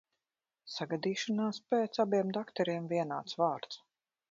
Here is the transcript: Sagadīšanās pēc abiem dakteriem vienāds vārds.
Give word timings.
Sagadīšanās 0.75 1.59
pēc 1.75 2.01
abiem 2.05 2.33
dakteriem 2.39 2.91
vienāds 2.95 3.39
vārds. 3.45 3.81